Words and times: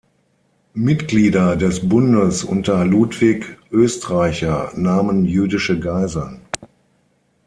Mitglieder 0.73 1.55
des 1.55 1.87
Bundes 1.87 2.43
unter 2.43 2.83
Ludwig 2.85 3.59
Oestreicher 3.71 4.71
nahmen 4.75 5.25
jüdische 5.25 5.79
Geiseln. 5.79 6.41